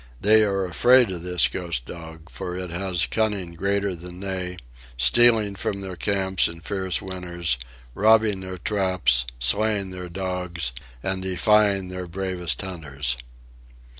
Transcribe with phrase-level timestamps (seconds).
[0.19, 4.57] They are afraid of this Ghost Dog, for it has cunning greater than they,
[4.97, 7.59] stealing from their camps in fierce winters,
[7.93, 10.71] robbing their traps, slaying their dogs,
[11.03, 13.15] and defying their bravest hunters.